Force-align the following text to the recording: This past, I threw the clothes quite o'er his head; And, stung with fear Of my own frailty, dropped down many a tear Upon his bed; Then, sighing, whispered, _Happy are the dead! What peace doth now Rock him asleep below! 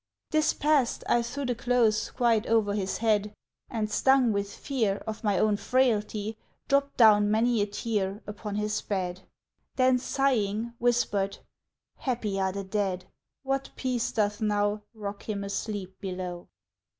This 0.31 0.51
past, 0.53 1.03
I 1.07 1.21
threw 1.21 1.45
the 1.45 1.53
clothes 1.53 2.09
quite 2.09 2.47
o'er 2.49 2.73
his 2.73 2.97
head; 2.97 3.35
And, 3.69 3.87
stung 3.87 4.33
with 4.33 4.51
fear 4.51 5.03
Of 5.05 5.23
my 5.23 5.37
own 5.37 5.57
frailty, 5.57 6.37
dropped 6.67 6.97
down 6.97 7.29
many 7.29 7.61
a 7.61 7.67
tear 7.67 8.23
Upon 8.25 8.55
his 8.55 8.81
bed; 8.81 9.21
Then, 9.75 9.99
sighing, 9.99 10.73
whispered, 10.79 11.37
_Happy 12.01 12.41
are 12.41 12.51
the 12.51 12.63
dead! 12.63 13.05
What 13.43 13.69
peace 13.75 14.11
doth 14.11 14.41
now 14.41 14.81
Rock 14.95 15.29
him 15.29 15.43
asleep 15.43 15.95
below! 15.99 16.47